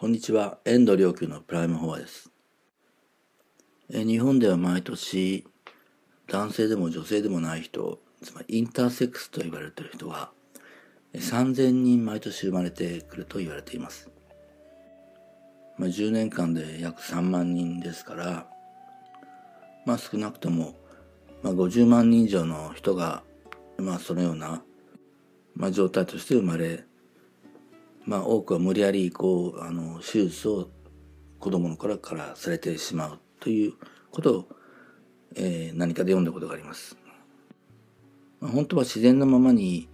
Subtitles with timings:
[0.00, 2.30] こんにちは、遠藤良久のプライムフォアです。
[3.90, 5.44] 日本では毎年、
[6.28, 10.30] 男性でも女性でもない人、つまりインターセックスと言われている人が、
[11.14, 14.08] 3000人毎年生まれてくると言われています。
[15.78, 18.46] まあ、10年間で約3万人ですから、
[19.84, 20.76] まあ少なくとも、
[21.42, 23.24] まあ、50万人以上の人が、
[23.78, 24.62] まあそのような、
[25.56, 26.84] まあ、状態として生まれ
[28.08, 30.70] まあ、多くは無理やりこうあの手術を
[31.38, 33.74] 子供の頃からされてしまうという
[34.10, 34.48] ことを、
[35.36, 36.96] えー、何かで読んだことがあります。
[38.40, 39.90] まあ、本当は自然のままに、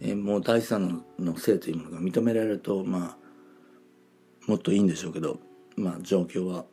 [0.00, 5.38] えー、もう第三の性というものが認められると、まあ、もっといいんでしょうけど、
[5.76, 6.64] まあ、状況は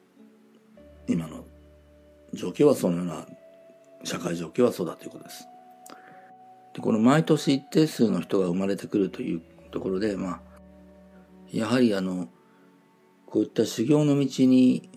[1.08, 1.46] 今の
[2.34, 3.28] 状況はそのような
[4.04, 5.48] 社会状況はそうだということです。
[6.74, 10.51] でこの毎年一定数の人が生まれてくるというところで、まあ、
[11.52, 12.30] やはりあの
[13.26, 14.90] こういった修行の道に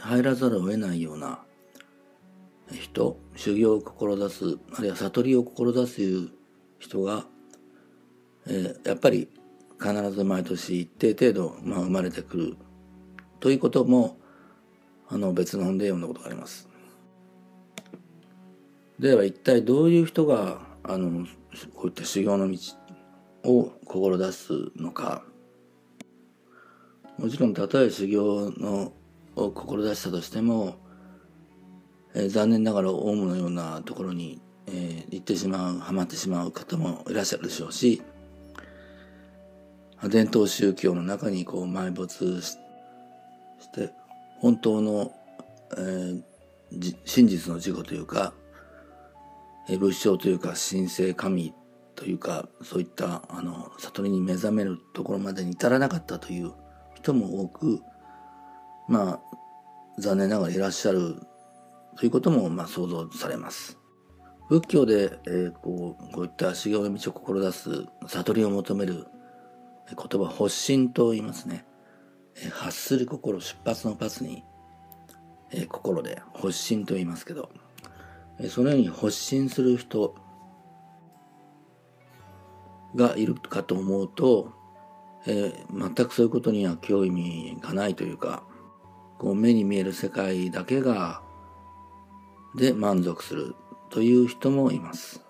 [0.00, 1.40] 入らざるを得ないような
[2.72, 6.30] 人修行を志すあるいは悟りを志すいう
[6.78, 7.26] 人が、
[8.46, 9.28] えー、やっぱり
[9.78, 12.56] 必ず毎年一定程度、まあ、生まれてくる
[13.40, 14.18] ということも
[15.08, 16.68] あの別の本で読んだことがあります。
[18.98, 21.26] では一体どういう人があの
[21.74, 22.58] こういった修行の道
[23.44, 25.22] を志すのか
[27.18, 28.92] もちろんたとえ修行の
[29.36, 30.76] を志したとしても、
[32.14, 38.02] えー、残念ながらオウムのようなところに、えー、行ってしまうはまってしまう方もいらっしゃるでしょうし
[40.04, 42.56] 伝統宗教の中にこう埋没し
[43.74, 43.92] て
[44.40, 45.12] 本当の、
[45.76, 48.34] えー、真実の事故というか、
[49.68, 51.54] えー、仏性というか神聖神
[51.94, 56.52] というかそういったあの悟りに目覚めるところまでに至らなかったという
[57.06, 57.82] 人も多く、
[58.88, 59.20] まあ、
[59.98, 61.20] 残念ながらいらっしゃる
[61.96, 63.78] ということも、まあ、想像されます。
[64.48, 69.06] 仏教で、えー、こうこういった修行の道を志す悟りを求める
[69.88, 71.64] 言葉発心と言いますね。
[72.36, 74.44] えー、発する心出発のパスに、
[75.52, 77.50] えー、心で発心と言いますけど、
[78.40, 80.14] えー、そのように発心する人
[82.94, 84.52] がいるかと思うと
[85.26, 88.44] えー、全くそういうことには興味がないというか
[89.18, 91.22] こう目に見える世界だけが
[92.54, 93.54] で満足する
[93.90, 95.22] という人もいます。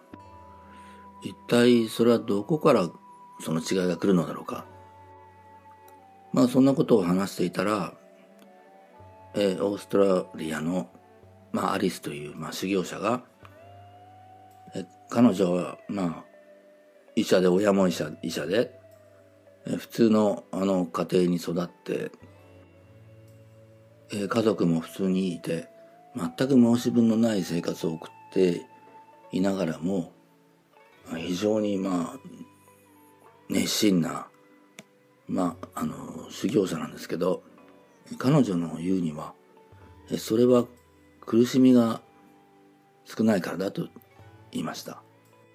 [1.23, 2.89] 一体それはどこから
[3.41, 4.65] その違いが来るのだろうか。
[6.33, 7.95] まあそんなことを話していたら、
[9.35, 10.89] えー、オーストラリアの、
[11.53, 13.23] まあ、アリスという、まあ、修行者が、
[14.75, 16.25] え彼女はまあ
[17.15, 18.79] 医者で親も医者医者で
[19.67, 22.13] 普通のあの家庭に育って、
[24.13, 25.69] え家族も普通にいて
[26.15, 28.65] 全く申し分のない生活を送って
[29.33, 30.13] いながらも
[31.17, 32.19] 非常にまあ
[33.49, 34.29] 熱心な
[35.27, 37.43] まああの修行者なんですけど
[38.19, 39.35] 彼女の言うには
[40.17, 40.67] それは
[41.23, 42.01] 苦しみが
[43.05, 43.89] 少ないからだと
[44.53, 45.03] 言いました。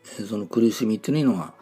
[0.03, 1.53] その苦しみっていうのは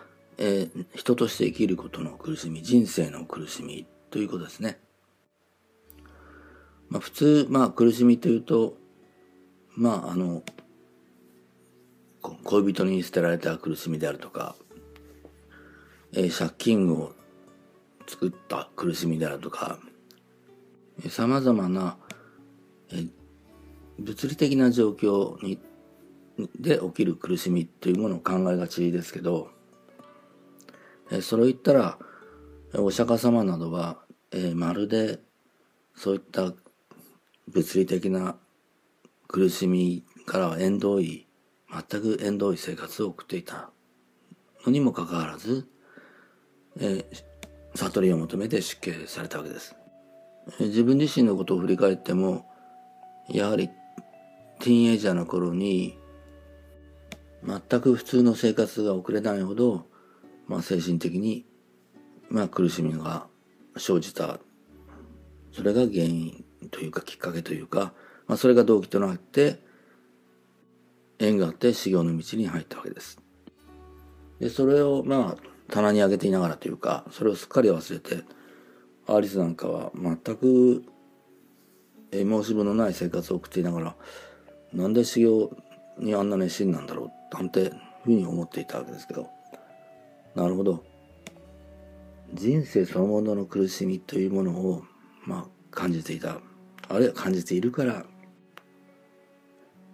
[0.42, 4.80] えー、人として生きることの苦しみ、人生の苦しみということですね。
[6.88, 8.78] まあ普通、まあ苦しみというと、
[9.76, 10.42] まああの、
[12.22, 14.56] 恋人に捨てられた苦しみであるとか、
[16.14, 17.12] えー、借金を
[18.08, 19.78] 作った苦しみであるとか、
[21.10, 21.98] さまざまな、
[22.94, 23.10] えー、
[24.00, 25.60] 物理的な状況に
[26.58, 29.59] で起きる苦しみというものを考えがちですけど、
[31.12, 31.98] えそれを言ったら
[32.76, 33.98] お釈迦様などは、
[34.32, 35.20] えまるで
[35.96, 36.54] そういった
[37.48, 38.36] 物理的な
[39.28, 41.28] 苦しみからは縁遠い
[41.72, 43.72] 全く縁遠い生活を送っていた。
[44.66, 45.68] のにもかかわらず、
[46.80, 47.06] え
[47.76, 49.76] 悟りを求めて出家されたわけです、
[50.60, 52.46] え自分自身のことを振り返っても
[53.30, 53.70] やはり
[54.60, 55.98] ティーンエイジャーの頃に
[57.44, 59.86] 全く普通の生活が送れないほど
[60.50, 61.46] まあ、精神的に、
[62.30, 63.28] まあ、苦しみが
[63.78, 64.40] 生じた
[65.52, 67.94] それが原因というかきっかけというか、
[68.28, 69.60] まあ、それが動機となって
[71.20, 73.22] 縁があって修行の道に入ったわけです。
[74.40, 78.24] でそれをまあ棚に上げていながらというかそれをすっかり忘れて
[79.06, 80.84] アリスなんかは全く
[82.12, 83.96] 申し分のない生活を送っていながら
[84.74, 85.52] なんで修行
[86.00, 87.72] にあんな熱心なんだろうなんて
[88.04, 89.30] ふうに思っていたわけですけど
[90.36, 90.84] なるほど。
[92.34, 94.84] 人生そのものの苦しみというものを、
[95.26, 96.40] まあ、感じていた。
[96.88, 98.06] あるいは感じているから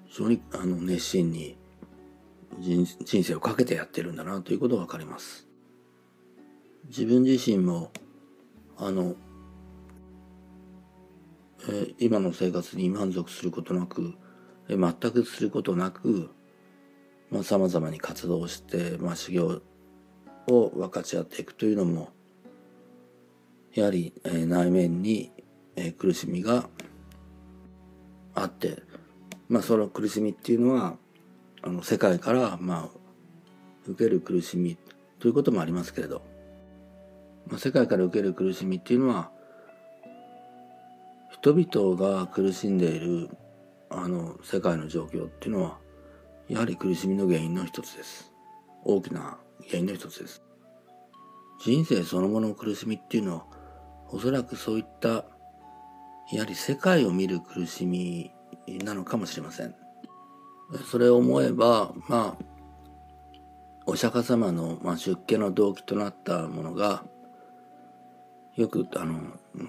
[0.06, 1.58] 非常にあの熱心に
[2.58, 5.48] 人人生をかけてやってるんだなということが分かります。
[6.86, 7.92] 自分自身も
[8.78, 9.16] あの、
[11.68, 14.16] えー、今の生活に満足することなく、
[14.70, 16.30] えー、全くすることなく
[17.32, 19.62] まあ、様々に活動して、まあ、修行
[20.48, 22.10] を分かち合っていくというのも
[23.74, 25.32] やはり、えー、内面に、
[25.76, 26.70] えー、苦しみが
[28.34, 28.84] あって、
[29.50, 30.96] まあ、その苦しみっていうのは
[31.62, 33.00] あの世界から、まあ、
[33.88, 34.78] 受ける苦しみ
[35.20, 36.22] ということもありますけれど、
[37.48, 39.32] まあ、世界から受ける苦しみっていうのは
[41.32, 43.30] 人々が苦しんでいる
[43.90, 45.78] あの世界の状況っていうのは
[46.48, 48.32] やはり苦しみの原因の一つです。
[48.84, 50.44] 大きな原因の一つです。
[51.64, 53.46] 人生そのものの苦しみっていうのは、
[54.10, 55.26] おそらくそういった、
[56.32, 58.32] やはり世界を見る苦しみ
[58.84, 59.76] なのかもしれません。
[60.90, 62.46] それを思えば、まあ、
[63.86, 67.04] お釈迦様の、まあ、出家の動機となったものが、
[68.56, 69.20] よく、あの、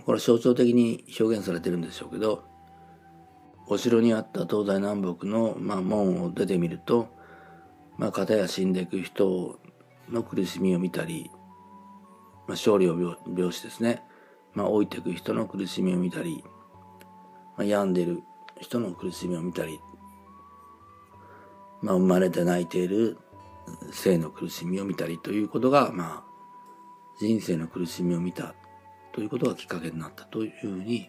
[0.05, 2.45] これ象徴的に表現されてるんでしょうけど、
[3.69, 7.09] お城にあった東西南北の、まあ、門を出てみると、
[7.99, 9.59] まあ、片や死んでいく人
[10.11, 11.31] の苦しみを見たり、
[12.47, 14.03] まあ、勝利を病死ですね、
[14.55, 16.43] まあ、老いていく人の苦しみを見たり、
[17.57, 18.23] まあ、病んでる
[18.61, 19.81] 人の苦しみを見たり、
[21.83, 23.19] まあ、生まれて泣いている
[23.93, 26.25] 生の苦しみを見たりということが、まあ、
[27.21, 28.55] 人生の苦しみを見た
[29.13, 31.09] ということがきっかけになったというふうに、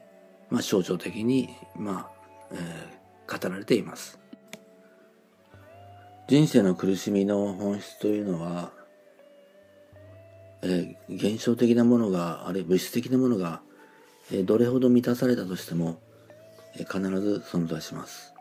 [0.49, 2.11] まあ、象徴的に、まあ、
[2.51, 4.19] えー、語られています。
[6.27, 8.73] 人生の苦しみの本質というのは、
[10.63, 13.61] えー、現象的なものが、あるいは物質的なものが、
[14.31, 15.99] えー、どれほど満たされたとしても、
[16.75, 18.33] えー、必ず存在します。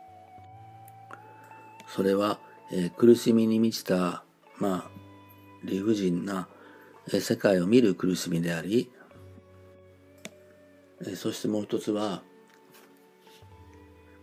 [1.88, 2.40] それは、
[2.72, 4.24] え、苦しみに満ちた、
[4.58, 4.90] まあ、
[5.64, 6.48] 理不尽な、
[7.12, 8.90] え、世界を見る苦しみであり、
[11.06, 12.22] え、そしてもう一つは、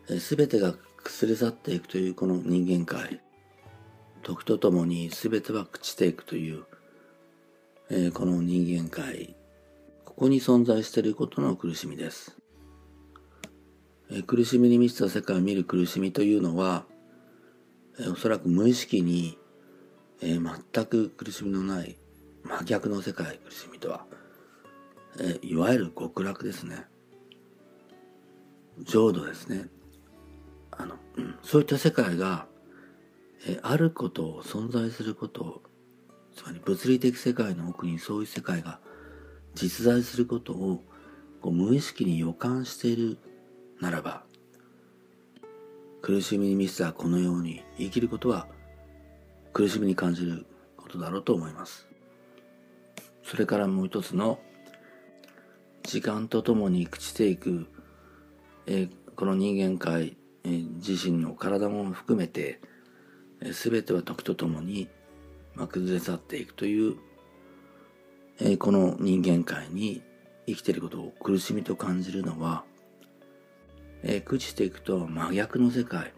[0.07, 3.22] 全てが崩れ去っていくというこの人間界
[4.24, 6.66] 時とともに全ては朽ちていくという、
[7.95, 9.36] えー、この人間界
[10.04, 12.36] ここに存在していることの苦しみです、
[14.10, 16.86] えー、苦しみに満ちた世界を見る苦しみというのは、
[18.00, 19.38] え、おそらく無意識に、
[20.24, 21.95] え全く苦しみのない
[22.42, 24.07] 真逆の世界苦しみとは、
[25.19, 26.88] えいわゆる極楽ですね。
[28.80, 29.68] 浄土ですね。
[30.72, 30.96] あの、
[31.44, 32.48] そういった世界が、
[33.46, 35.63] えあることを存在することを
[36.36, 38.80] つまり物理的世界の奥にそういう世界が
[39.56, 40.84] 実在することを
[41.42, 43.18] こう無意識に予感している
[43.80, 44.24] ならば
[46.02, 48.48] 苦しみに満ちたこのように生きることは
[49.54, 50.46] 苦しみに感じる
[50.78, 51.88] ことだろうと思います。
[53.24, 54.40] それからもう一つの
[55.84, 57.68] 時間とともに朽ちていく、
[58.66, 62.60] えー、この人間界え自身の体も含めて
[63.42, 64.90] 全ては時とともに、
[65.56, 66.96] まあ、崩れ去っていくという、
[68.40, 70.02] えこの人間界に
[70.48, 72.63] 生きていることを苦しみと感じるのは、
[74.04, 76.13] え朽ちていくと真逆の世界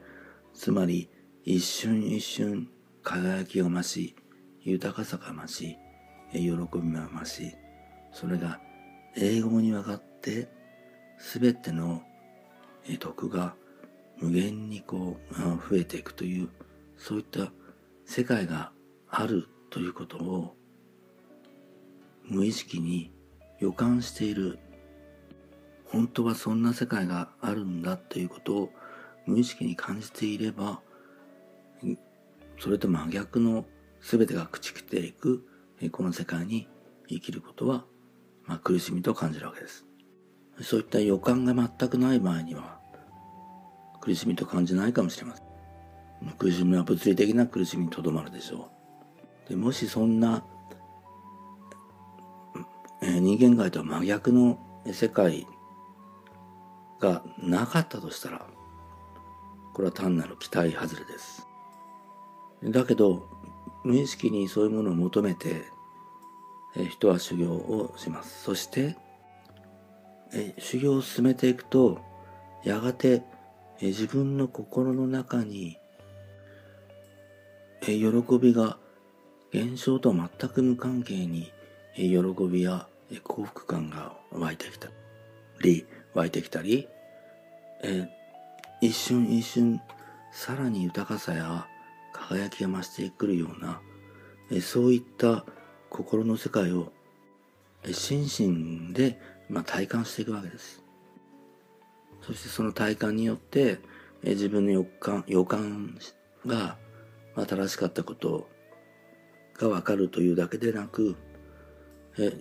[0.53, 1.09] つまり
[1.43, 2.69] 一瞬一瞬
[3.03, 4.15] 輝きが増し
[4.61, 5.77] 豊かさが増し
[6.33, 7.55] え喜びが増し
[8.11, 8.59] それが
[9.15, 10.49] 英語に分かって
[11.19, 12.01] 全ての
[12.99, 13.53] 徳が
[14.17, 16.49] 無限にこう増えていくという
[16.97, 17.51] そういった
[18.05, 18.71] 世界が
[19.17, 20.55] あるということを
[22.25, 23.13] 無意識に
[23.59, 24.59] 予感している
[25.85, 28.69] 本当はそんな世界があるんだということを
[29.25, 30.81] 無意識に感じていれば
[32.59, 33.65] それと真逆の
[34.01, 35.47] 全てが朽ちきていく
[35.93, 36.67] この世界に
[37.07, 37.85] 生きることは、
[38.45, 39.85] まあ、苦しみと感じるわけです。
[40.61, 42.79] そういった予感が全くない場合には
[44.01, 45.45] 苦しみと感じないかもしれません。
[46.37, 48.74] 苦しみは物理的な苦しみにとどまるでしょう。
[49.49, 50.43] でもしそんな、
[53.01, 54.59] えー、人間界とは真逆の
[54.91, 55.47] 世界
[56.99, 58.47] がなかったとしたら、
[59.73, 61.47] これは単なる期待外れです。
[62.63, 63.27] だけど、
[63.83, 65.65] 無意識にそういうものを求めて、
[66.75, 68.43] えー、人は修行をします。
[68.43, 68.95] そして、
[70.33, 71.99] えー、修行を進めていくと、
[72.63, 73.23] やがて
[73.81, 75.77] え自分の心の中に、
[77.87, 78.77] え喜びが
[79.55, 81.53] 現象と全く無関係に
[81.95, 82.17] 喜
[82.51, 82.89] びや
[83.23, 84.89] 幸福感が湧いてきた
[85.61, 86.89] り、湧いてきたり、
[87.81, 88.09] え
[88.81, 89.79] 一瞬一瞬
[90.33, 91.67] さらに豊かさや
[92.11, 93.79] 輝きが増してくるような、
[94.51, 95.45] えそういった
[95.89, 96.91] 心の世界を
[97.89, 98.23] 心
[98.89, 100.83] 身で、まあ、体感していくわけです。
[102.23, 103.79] そしてその体感によって、
[104.21, 105.97] え自分の予感予感
[106.45, 106.75] が、
[107.37, 108.49] まあ、正しかったこと
[109.57, 111.15] がわかるというだけでなく、
[112.17, 112.33] え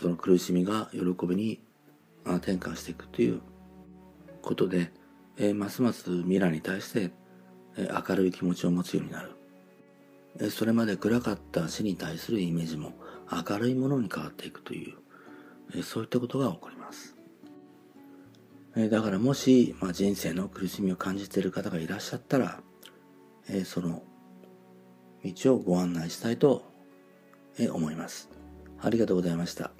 [0.00, 1.60] その苦しみが喜びに、
[2.24, 3.40] あ、転換していくという
[4.42, 4.92] ことで、
[5.38, 7.10] えますます未来に対して、
[7.76, 9.30] え明るい気持ちを持つようになる。
[10.40, 12.92] えそれまで暗かった死に対するイメージも
[13.30, 14.96] 明るいものに変わっていくという、
[15.74, 17.16] えそういったことが起こります。
[18.76, 22.60] えだからもし、まあ、人生の苦しみを感じている方がいらっしゃったら、
[23.48, 24.02] えその
[25.24, 26.64] 道をご案内したいと
[27.72, 28.28] 思います。
[28.80, 29.70] ありがとうございました。